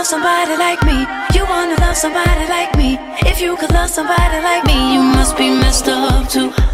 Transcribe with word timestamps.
love 0.00 0.06
somebody 0.06 0.56
like 0.56 0.82
me? 0.84 1.06
You 1.34 1.44
wanna 1.44 1.78
love 1.78 1.94
somebody 1.94 2.48
like 2.48 2.74
me. 2.74 2.96
If 3.30 3.38
you 3.38 3.54
could 3.58 3.70
love 3.70 3.90
somebody 3.90 4.42
like 4.42 4.64
me, 4.64 4.94
you 4.94 5.02
must 5.02 5.36
be 5.36 5.50
messed 5.50 5.88
up 5.88 6.26
too. 6.26 6.69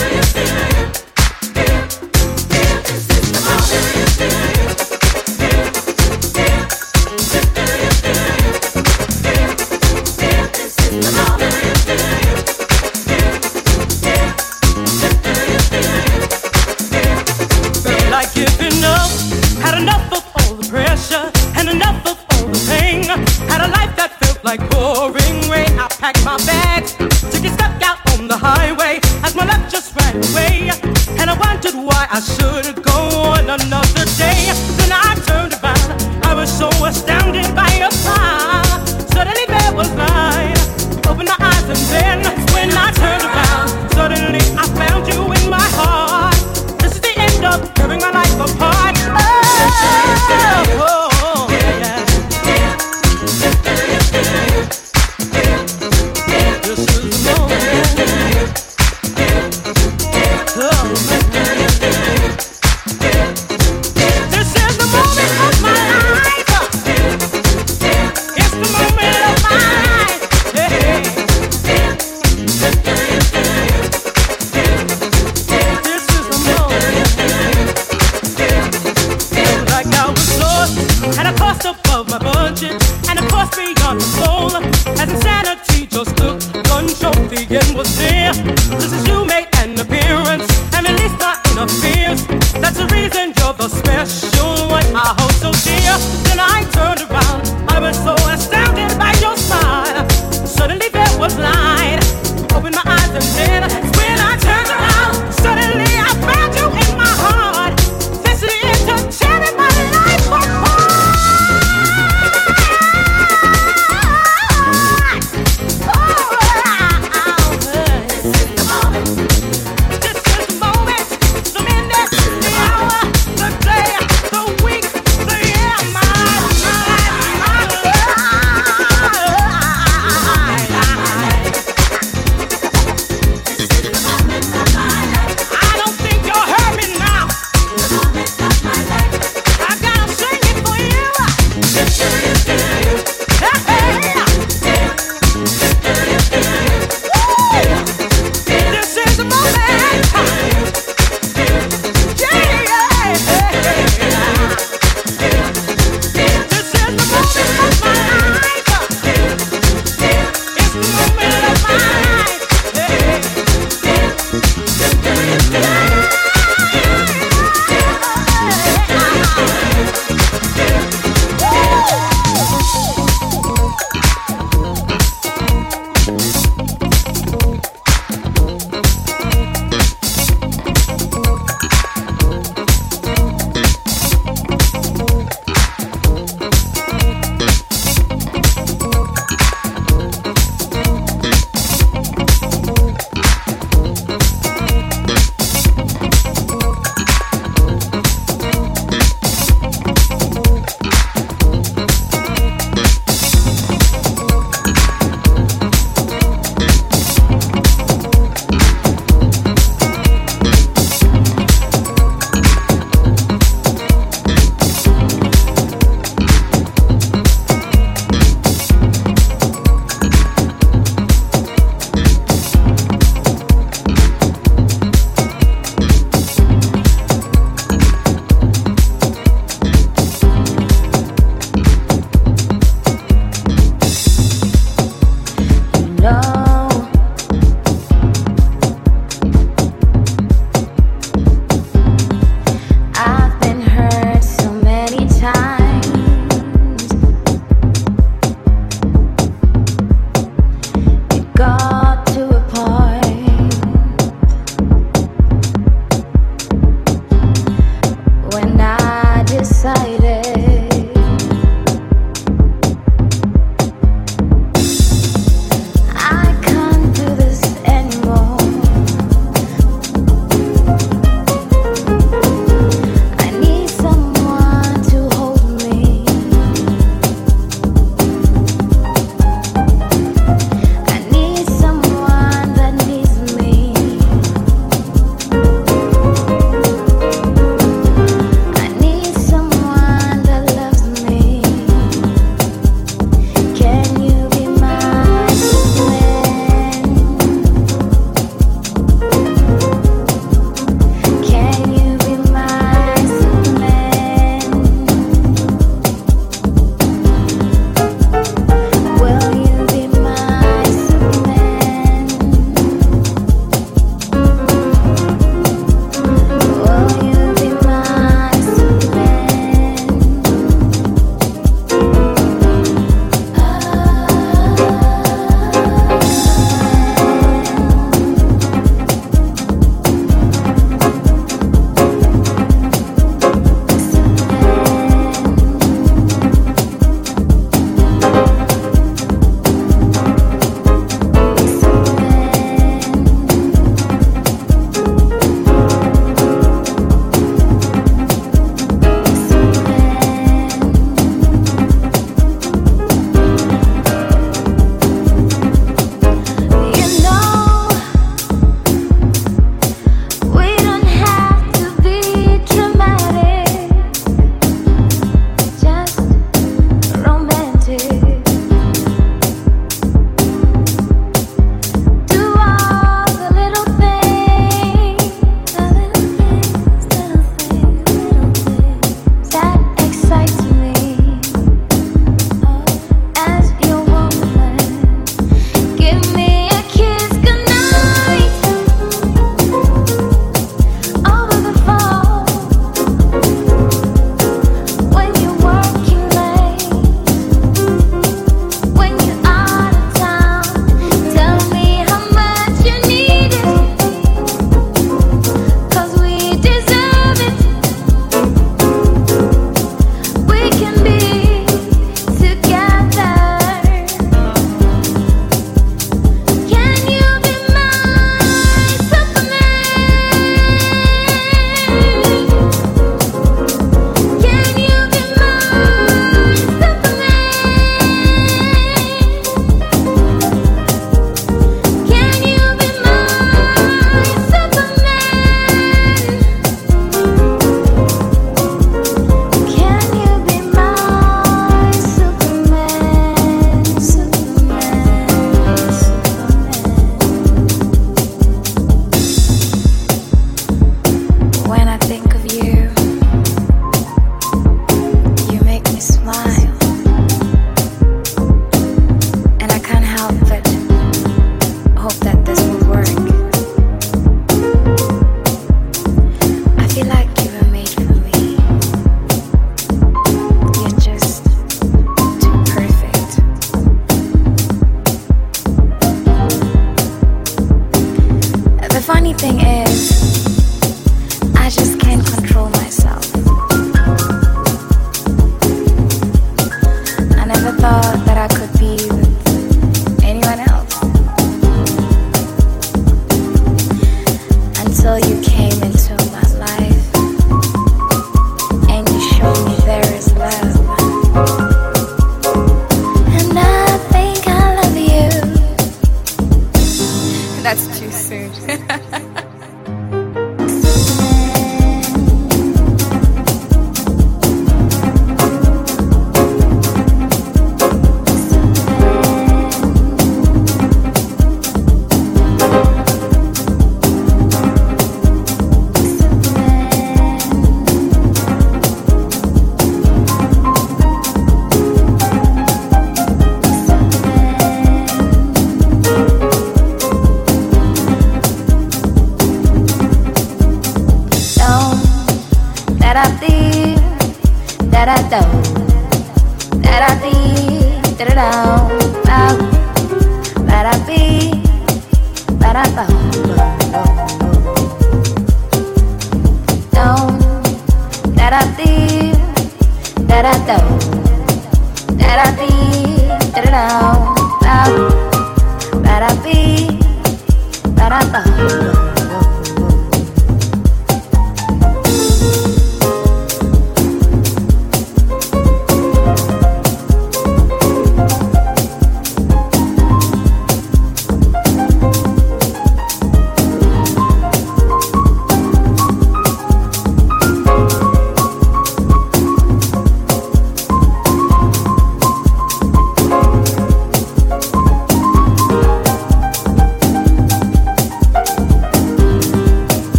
Yeah. 0.00 0.39